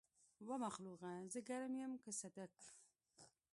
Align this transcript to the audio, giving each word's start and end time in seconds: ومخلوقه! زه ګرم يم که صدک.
ومخلوقه! 0.49 1.11
زه 1.31 1.39
ګرم 1.49 1.73
يم 1.81 1.91
که 2.03 2.11
صدک. 2.21 2.55